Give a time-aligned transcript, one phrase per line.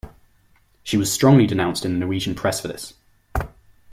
[0.81, 2.95] She was strongly denounced in the Norwegian press for this.